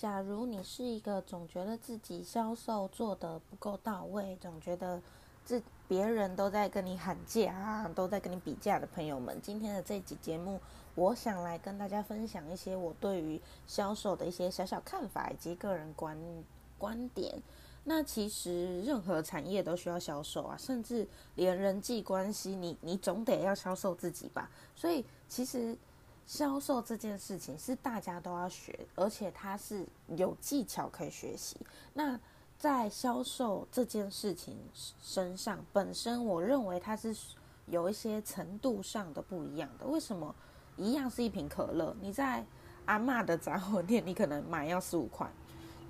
[0.00, 4.98] 假如你是一个总觉得自己销售做得不够到位，总觉得
[5.44, 10.58] 自别人都在跟你喊价啊，都在跟你比价的朋友们，今天的这集节目，
[10.94, 16.16] 我想来跟大家分享一些我对于销售的一些小小看法以及个人观
[16.78, 17.38] 观点。
[17.84, 24.50] 那其实任何产业都需要销售啊，甚至连人际关系，你你总得要销售自己吧。
[24.74, 25.76] 所以其实。
[26.30, 31.56] 销售这件事情是大家都要学，而且它是有技巧可以学习。
[31.92, 32.16] 那
[32.56, 34.56] 在销售这件事情
[35.02, 37.12] 身上，本身我认为它是
[37.66, 39.84] 有一些程度上的不一样的。
[39.84, 40.32] 为什么？
[40.76, 42.44] 一样是一瓶可乐，你在
[42.84, 45.26] 阿妈的杂货店，你可能买要十五块；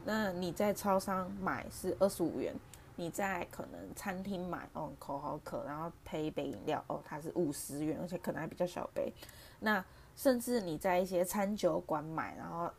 [0.07, 2.55] 那你在超商买是二十五元；
[2.97, 9.13] 你在可能餐厅买，哦，口好渴，然后配一杯饮料，哦，它是五十元，而且可能还比较小杯。
[9.61, 9.85] 那
[10.21, 12.71] 甚至你在一些餐酒馆买，然后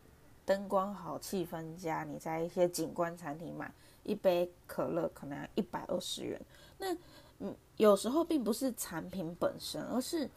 [0.44, 3.68] 灯光好、气氛佳；你在一些景观餐厅买
[4.04, 6.40] 一杯可乐，可能要一百二十元。
[6.78, 6.96] 那
[7.40, 10.30] 嗯，有时候并不是产品本身，而是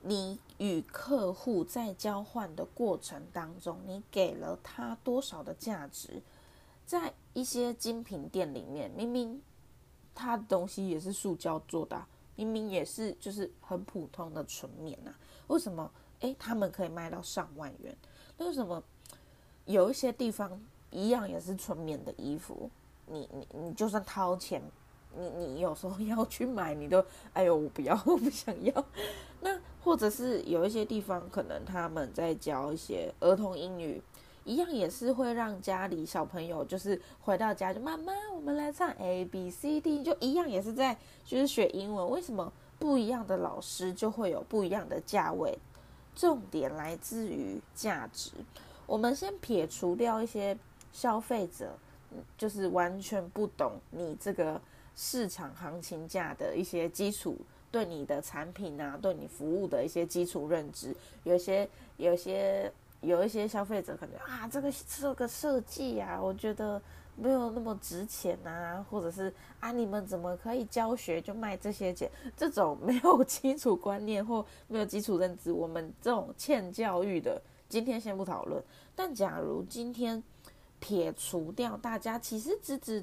[0.00, 6.22] 你与客户在交换的过程当中，你给了他多少的价值。
[6.86, 9.42] 在一些精品店里面，明明
[10.14, 12.06] 他的东西也是塑胶做的，
[12.36, 15.14] 明明也是就是很普通的纯棉啊，
[15.48, 15.92] 为什么？
[16.20, 17.96] 哎，他们可以卖到上万元，
[18.38, 18.82] 那为什么
[19.64, 20.60] 有一些地方
[20.90, 22.70] 一样也是纯棉的衣服？
[23.06, 24.62] 你你你就算掏钱，
[25.16, 28.84] 你你有时候 要去买，你都哎呦我不要， 我不想要。
[29.40, 34.02] 那或者是有一些地方，可能他们在教一些儿童英语，
[34.44, 42.10] 一样也是会让家里小朋友就是回到家就妈妈，我们来唱 A B C D，就一样也是在就是学英文。
[42.10, 45.56] 为什么不一样的老师就会有不一样的价位？
[46.16, 48.32] 重点来自于价值。
[48.86, 50.56] 我们先撇除掉一些
[50.92, 51.76] 消费者，
[52.38, 54.60] 就是完全不懂你这个
[54.96, 57.36] 市场行情价的一些基础，
[57.70, 60.96] 对你的产品啊，对你服务的一些基础认知。
[61.24, 61.68] 有些、
[61.98, 62.72] 有些、
[63.06, 66.80] 有一些消费者可能啊，这个这个设计啊，我觉得。
[67.18, 72.10] 没有那么值钱啊，或者是啊，你们怎么可以教学就卖这些钱？
[72.36, 77.40] 这种没有基础观念或没有基础认知，我们这种欠教育的，
[77.70, 78.62] 今天先不讨论。
[78.94, 80.22] 但假如今天
[80.78, 83.02] 撇除掉大家其实资质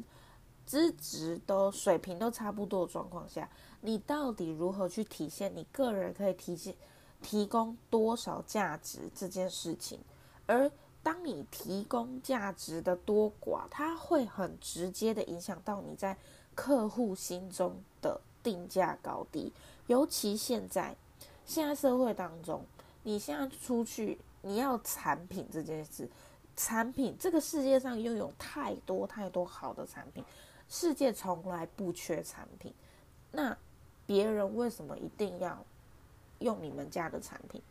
[0.64, 3.50] 资质都水平都差不多的状况下，
[3.82, 6.76] 你到底如何去体现你个人可以体现
[7.24, 10.00] 提供多少价值这件事情？
[10.46, 10.70] 而
[11.02, 16.16] 当你提供价值的多寡，它会很直接的影响到你在
[16.54, 19.52] 客户心中的定价高低。
[19.88, 20.96] 尤其现在，
[21.46, 22.64] 现在社会当中，
[23.04, 26.10] 你现在出去，你要产品这件事，
[26.56, 30.24] 产品这个世界上拥有太多太多好的产品，
[30.70, 32.74] 世界从来不缺产品。
[33.32, 33.58] 那
[34.06, 35.66] 别人为什么一定要
[36.44, 37.62] 用你们家的产品？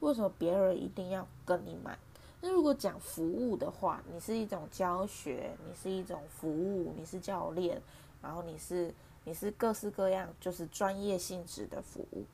[0.00, 1.96] 为什么别人一定要跟你买？
[2.40, 7.80] 那如果讲服务的话，你是一种教学，你是一种服务，你是教练，
[8.20, 12.24] 然后你是你是各式各样就是专业性质的服务。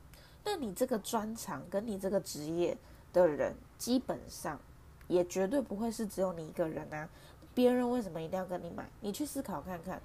[0.44, 2.74] 那你这个专长跟你这个职业
[3.12, 4.58] 的人，基本上
[5.08, 7.06] 也绝对不会是只有你一个人啊。
[7.54, 8.88] 别人为什么一定要跟你买？
[9.00, 10.00] 你去思考看看。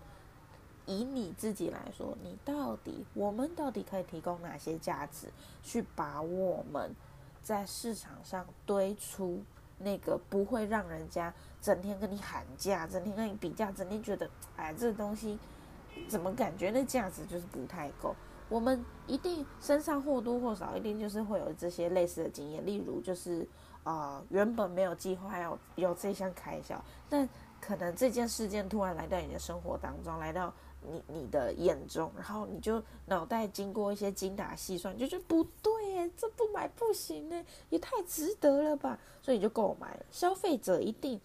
[0.85, 5.27] 以你自己来说，你到底我们到底可以提供哪些价值，
[5.61, 6.95] 去把我们
[7.41, 9.41] 在市场上堆出？
[9.79, 15.37] 那个不会让人家整天跟你喊价，整天跟你比价，整天觉得哎，这东西
[16.07, 18.15] 怎么感觉那价值就是不太够。
[18.47, 23.45] 我们一定身上或多或少一定就是会有这些类似的经验，例如就是
[23.83, 27.27] 啊，原本没有计划要有这项开销，但
[27.59, 30.53] 可能这件事件突然来到你的生活当中，来到
[30.91, 35.71] 你你的眼中，然后你就脑袋经过一些精打细算，就觉得不对。
[36.17, 38.99] 这不买不行呢，也太值得了吧！
[39.21, 40.05] 所以你就购买了。
[40.11, 41.21] 消费者一定，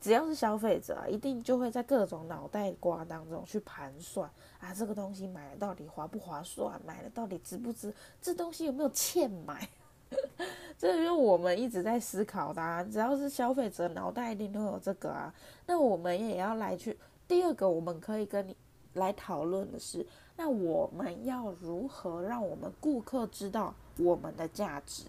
[0.00, 4.28] 只要是消费者啊，一定就会在各种脑袋瓜当中去盘算
[4.60, 6.78] 啊，这个东西买了到底划不划算？
[6.84, 7.94] 买了到底值不值？
[8.20, 9.66] 这东西有没有欠买？
[10.76, 12.82] 这就是我们一直在思考的啊。
[12.82, 15.32] 只要是消费者脑袋一定都有这个啊。
[15.66, 18.56] 那我们也要来去第二个，我们可以跟你
[18.98, 20.06] 来讨论的是，
[20.36, 25.04] 那我们要如何让我们顾客知道我们的价值？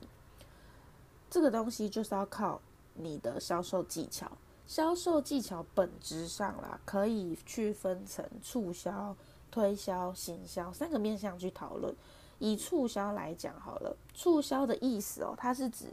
[1.29, 2.61] 这个东西就是要靠
[2.93, 4.31] 你的销售技巧。
[4.65, 9.15] 销售技巧本质上啦，可以去分成促销、
[9.49, 11.95] 推销、行销三个面向去讨论。
[12.37, 15.87] 以促销来讲好了，促销的意思哦，它是指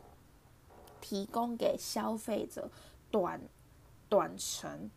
[1.00, 2.70] 提供给消费者
[3.10, 3.40] 短、
[4.08, 4.90] 短程、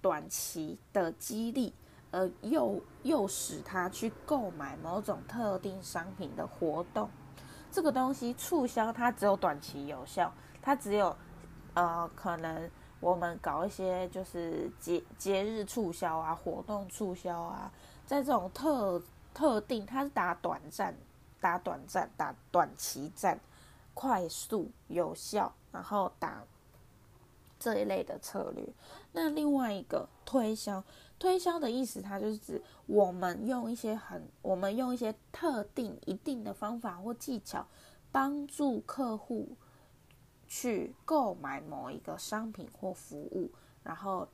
[0.00, 1.74] 短期的激励，
[2.12, 7.10] 呃诱诱使他去购买某种特定商品的活动。
[7.72, 10.32] 这个东西促销它只有短期有效，
[10.62, 11.16] 它只有
[11.74, 12.70] 呃可能。
[13.00, 17.68] 我们搞一些就是节节日促销啊，活动促销啊，
[18.06, 19.02] 在这种特
[19.34, 20.94] 特定，它是打短战、
[21.40, 23.40] 打短战、打短期战，
[23.92, 26.44] 快速有效，然后打
[27.62, 28.66] 这一类的策略。
[29.12, 30.82] 那另外一个推销，
[31.18, 37.66] 推销的意思，它就是指我们用一些很，我们用一些特定一定的方法或技巧，
[38.10, 39.56] 帮助客户。
[40.54, 43.50] 去购买某一个商品或服务，
[43.82, 44.28] 然后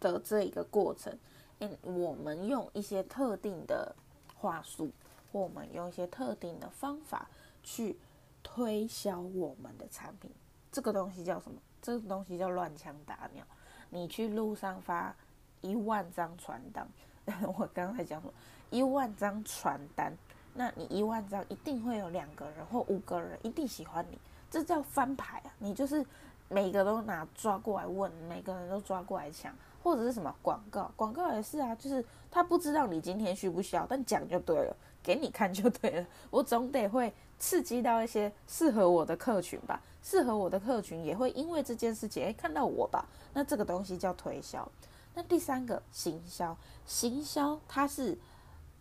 [0.00, 1.18] 的这一个过程，
[1.58, 3.94] 嗯，我们用一些特定的
[4.34, 4.90] 话术，
[5.30, 7.28] 或我们用一些特定的方法
[7.62, 7.98] 去
[8.42, 10.30] 推销我们的产品。
[10.72, 11.58] 这个东西叫什么？
[11.80, 13.44] 这个东西叫乱枪打鸟。
[13.90, 15.14] 你去路上发
[15.60, 16.88] 一万张传单，
[17.56, 18.32] 我刚才讲说
[18.70, 20.12] 一万张传单。
[20.54, 24.18] 那你一万张一定会有两个人或五个人一定喜欢你，
[24.50, 25.52] 这叫翻牌啊！
[25.58, 26.04] 你就是
[26.50, 29.50] 每个都拿抓过来问，每个人都抓过来抢，
[29.82, 36.06] 或者是什么广告，广告也是啊，就是他不知道你今天需不需要，但讲就对了，给你看就对了。
[36.30, 43.06] 我总得会刺激到一些适合我的客群吧，适合我的客群也会因为这件事情诶看到我吧。
[43.32, 44.70] 那这个东西叫推销。
[45.14, 46.56] 那第三个行销，
[46.86, 48.18] 行销它是。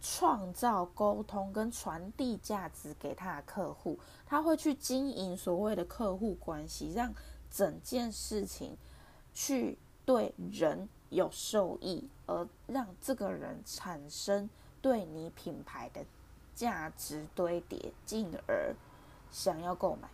[0.03, 7.13] 创造沟通跟传递价值给他的客户，他会去经营所谓的客户关系，让
[7.51, 8.75] 整件事情
[9.31, 14.49] 去对人有受益，而让这个人产生
[14.81, 16.03] 对你品牌的
[16.55, 18.75] 价值堆叠，进而
[19.31, 20.09] 想要购买。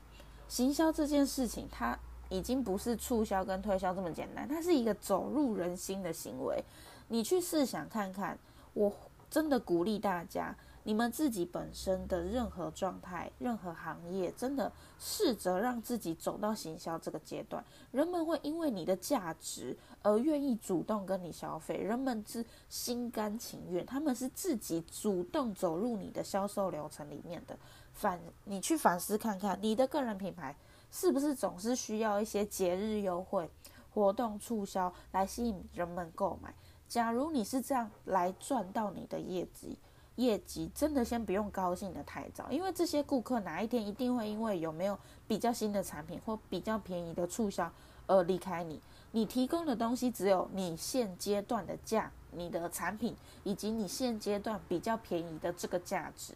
[0.47, 1.97] 行销这件事情，它
[2.29, 6.63] 已经不是促销跟推销这么简单，它是一个走入人心的行为。
[7.07, 8.38] 你去试想看看，
[8.73, 8.91] 我。
[9.29, 17.61] 真的鼓励大家，你们自己本身的任何状态、任何行业，真的试着让自己走到行销这个阶段。
[17.91, 27.59] 人们会因为你的价值而愿意主动跟你消费，人们是心甘情愿，他们是自己主动走入你的销售流程里面的。
[27.97, 30.55] 反你去反思看看，你的个人品牌
[30.91, 33.49] 是不是总是需要一些节日优惠、
[33.91, 36.53] 活动促销来吸引人们购买？
[36.88, 39.79] 假如你是这样来赚到你的业绩，
[40.15, 44.97] 业绩真的先不用高兴的太早，因为这些顾客哪一天一定会因为有没有
[45.27, 47.71] 比较新的产品或比较便宜的促销
[48.05, 48.79] 而离开你。
[49.11, 56.35] 你提供的东西只有你现阶段的价，你的产品以及你现阶段比较便宜的这个价值。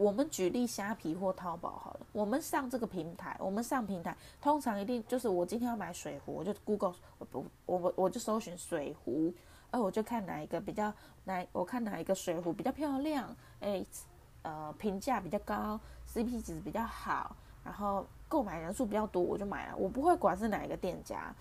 [0.00, 7.26] 我们举例虾皮或淘宝好了，我们上这个平台，我们上平台通常一定就是我今天要买水壶，我就 Google 我
[7.66, 9.30] 我我我就搜寻水壶。
[9.70, 10.90] 哎，我就看哪一个比较，
[11.24, 13.84] 哪我看哪一个水壶比较漂亮，哎，
[14.40, 15.78] 呃，评价比较高
[16.08, 19.76] ，CP 值比较好，然后购买人数比较多，我就买了。
[19.76, 21.32] 我不会管是哪一个店家，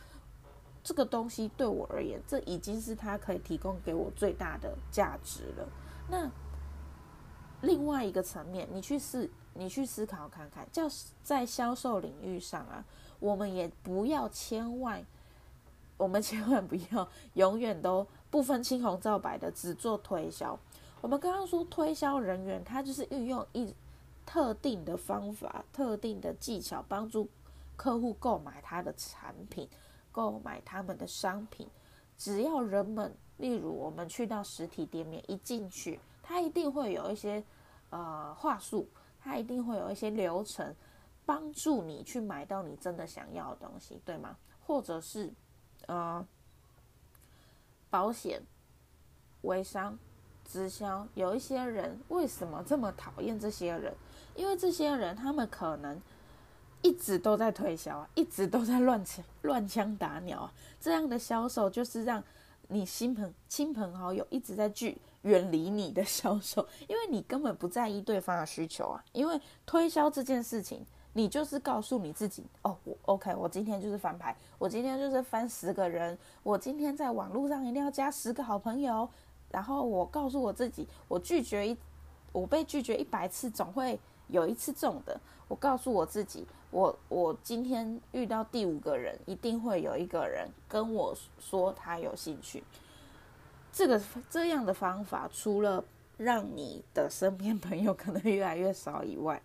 [0.83, 5.69] 这个东西对我而言，这已经是它可以提供给我最大的价值了。
[6.09, 6.29] 那
[7.61, 10.83] 另外一个层面，你去思，你去思考看看，叫
[11.23, 12.83] 在销售领域上啊，
[13.19, 15.05] 我们也不要千万，
[15.97, 18.07] 我们千万不要永远都。
[18.31, 20.55] 不分青红皂白的只做推销。
[21.01, 23.73] 我们刚刚说推销人员，他就是运用一
[24.23, 27.27] 特定的方法、特定的技巧，帮助
[27.75, 29.67] 客户购买他的产品、
[30.11, 31.67] 购买他们的商品。
[32.19, 35.99] 只要人们，例如我们去到实体店面，一进去，
[36.29, 37.43] 他一定会有一些
[37.89, 38.87] 呃话术，
[39.19, 40.75] 他一定会有一些流程，
[41.25, 44.37] 帮助你去买到你真的想要的东西，对吗？
[44.61, 45.33] 或者是
[45.87, 46.23] 呃。
[47.91, 48.39] 保险、
[49.41, 49.97] 微商、
[50.45, 53.91] 直销，有一些人为什么这么讨厌这些人？
[54.35, 55.99] 因为这些人他们可能
[56.83, 60.53] 一直都在推销啊，一直都在乱枪乱枪打鸟啊。
[60.79, 62.23] 这样的销售就是让
[62.67, 69.03] 你亲朋亲朋好友一直在聚远离你的销售， 因为你根本不在意对方的需求啊。
[69.11, 79.07] 因为推销这件事情，你就是告诉你自己，哦，我 OK，我今天就是翻牌，我今天就是翻十个人，我今天在网络上一定要加十个好朋友，
[79.49, 81.77] 然后我告诉我自己，我拒绝一，
[82.31, 85.19] 我被拒绝一百次，总会有一次中的。
[85.47, 92.63] 我告诉我自己，我我今天遇到第五个人，一定会有一个人跟我说他有兴趣。
[93.71, 95.83] 这个这样的方法，除了
[96.17, 99.41] 让你的身边朋友可能越来越少以外，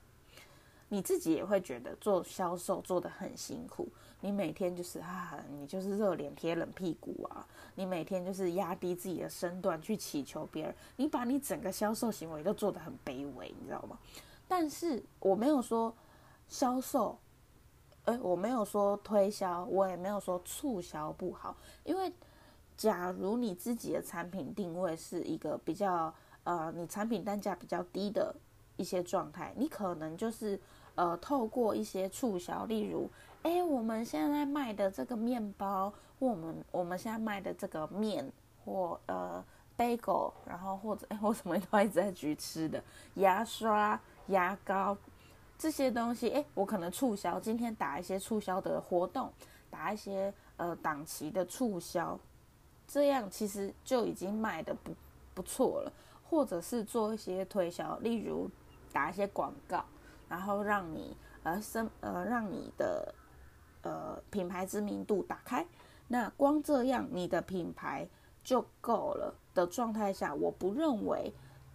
[0.89, 3.89] 你自己也会觉得做销售做得很辛苦。
[4.21, 13.99] 你每天就是啊，你就是热脸贴冷屁股啊，你每天就是压低自己的身段去祈求别人，你把你整个销售行为都做得很卑微，你知道吗？
[14.49, 15.95] 但是我没有说
[16.49, 17.19] 销售，
[18.07, 22.13] 哎，我没有说推销，我也没有说促销不好，因为。
[22.77, 26.13] 假如你自己的产品定位是一个比较
[26.43, 28.35] 呃，你产品单价比较低的
[28.77, 30.61] 一些状态，你可能就是
[30.95, 33.09] 呃，透过一些促销，例如，
[33.43, 38.31] 哎，我们现在卖的这个面包，我们我们现在卖的这个面，
[38.65, 39.43] 或呃
[39.79, 42.83] ，bagel，然后或者哎，我 什么都一直在举吃的，
[43.15, 44.97] 牙刷、牙膏
[45.57, 49.33] 这些东西，哎，我可能促销，今天打一些促销的活动，
[49.71, 52.19] 打一些呃档期的促销。
[52.87, 54.93] 这样其实就已经卖的不
[55.35, 55.93] 不错了，
[56.29, 58.49] 或者是做一些推销，例如
[58.93, 59.85] 打一些广告，
[60.29, 63.15] 然后让你呃生呃让你的
[63.83, 65.67] 呃品牌知名度打开。
[66.07, 68.07] 那光这样你的品牌
[68.45, 71.33] 就够了的状态下，我不认为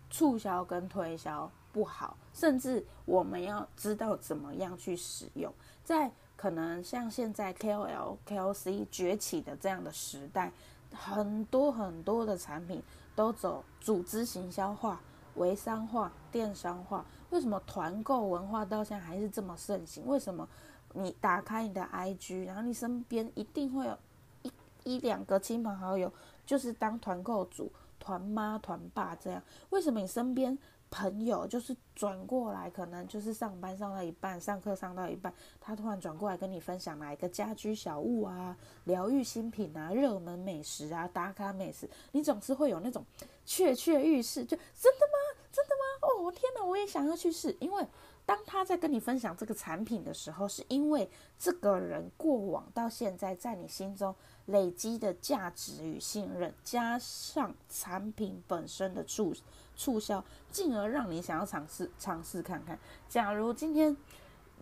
[0.10, 10.54] 促销跟推销不好，甚至我们要知道怎么样去使用，在可能像现在 KOL KOC 崛起的这样的时代。
[10.94, 12.82] 很多很多的产品
[13.16, 15.00] 都走组织行销化、
[15.36, 17.06] 微商化、电商化。
[17.30, 20.06] 为什么团购文化到现在还是这么盛行？
[20.08, 20.48] 为什么
[20.94, 23.98] 你打开你的 IG，然后你身边一定会有
[24.42, 24.52] 一
[24.84, 26.12] 一两个亲朋好友，
[26.46, 29.42] 就是当团购组、团妈、团爸这样？
[29.70, 30.58] 为什么你身边？
[30.92, 43.06] 朋友就是转过来，可能就是上班上到一半，上课上到一半，他突然转过来跟你分享哪一个家居小物啊、疗愈新品啊、热门美食啊、打卡美食，你总是会有那种
[43.46, 45.40] 雀雀欲试，就真的吗？
[45.52, 46.08] 真的吗？
[46.08, 47.56] 哦，天哪，我也想要去试。
[47.60, 47.86] 因为
[48.26, 54.14] 当他在跟你分享这个产品的时候，是因为这个人过往到现在在你心中
[54.50, 59.34] 累积的价值与信任，加上产品本身的促。
[59.76, 62.78] 促销，进而让你想要尝试尝试看看。
[63.08, 63.96] 假如今天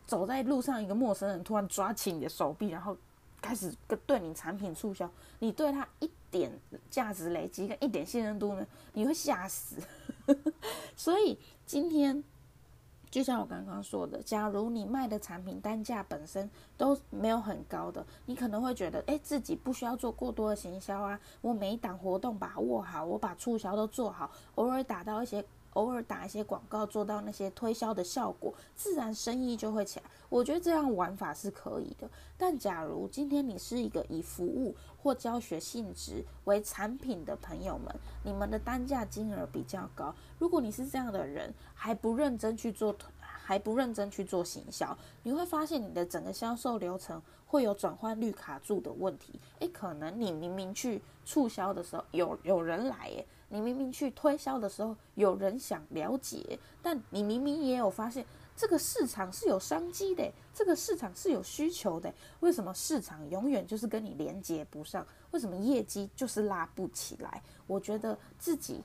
[0.06, 2.96] 走在路上，一个陌生人突然抓起你的手臂，然后
[3.42, 6.52] 开始跟对你产品促销，你对他一点
[6.92, 8.68] 价值累积跟一点信任度呢？
[8.94, 9.78] 你会吓死。
[10.96, 12.24] 所以今天。
[13.10, 25.44] 就像我刚刚说的，假如你卖的产品单价本身都没有很高的，你可能会觉得，哎，自己不需要做过多的行销啊，我每一档活动把握好，我把促销都做好，偶尔打到一些。
[25.78, 30.06] 偶尔打一些广告，做到那些推销的效果，自然生意就会起来。
[30.28, 32.10] 我觉得这样玩法是可以的。
[32.36, 40.14] 但假如今天你是一个以服务或教学性质为产品的朋友们，你们的单价金额比较高。
[40.40, 49.40] 如果你是这样的人，还不认真去做，还不认真去做行销，你会发现你的整个销售流程会有转换率卡住的问题。
[49.60, 58.26] 诶，可能你明明去促销的时候有有人来，诶，你明明去推销的时候，有人想了解，但你明明也有发现
[58.56, 62.14] 这个市场是有商机的，这个市场是有需求的。
[62.42, 65.06] 为什么市场永远就是跟你连接不上？
[65.32, 67.42] 为什么业绩就是拉不起来？
[67.68, 68.84] 我觉得自己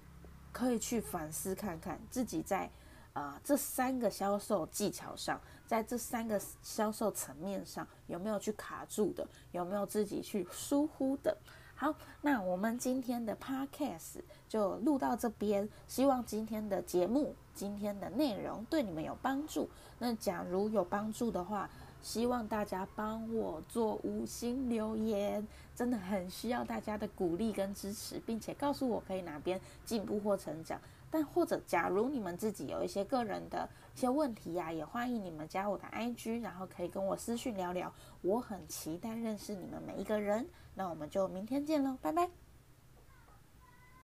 [0.53, 2.71] 可以去反思看看，自己在
[3.15, 9.27] 啊这三个销售技巧上，在这三个销售层面上有没有去卡住的？
[9.51, 11.37] 有没有自己去疏忽的？
[11.75, 14.21] 好，那我们今天的 podcast
[14.53, 15.67] 就录到这边。
[15.89, 19.67] 希望今天的节目、今天的内容对你们有帮助。
[19.99, 21.71] 那假如有帮助的话，
[22.03, 30.79] 希望大家帮我做五星留言，真的很需要大家的鼓励跟支持，并且告诉我可以哪边进步或成长。
[31.11, 33.67] 但或者，假如你们自己有一些个人的
[33.97, 37.91] 一些问题呀，也欢迎你们加我的 IG，然后可以跟我私讯聊聊。
[38.21, 40.47] 我很期待认识你们每一个人。
[40.75, 42.42] 那我们就明天见喽，拜拜。